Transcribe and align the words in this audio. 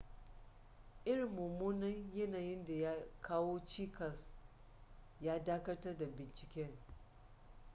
irin 1.05 1.31
mummunan 1.33 1.95
yanayin 2.15 2.65
da 2.67 2.73
ya 2.73 2.95
kawo 3.21 3.65
cikas 3.65 4.27
ya 5.21 5.39
dakatar 5.39 5.97
da 5.97 6.05
binciken 6.05 6.77